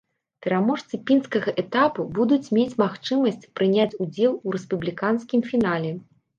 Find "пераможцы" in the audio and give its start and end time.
0.43-0.99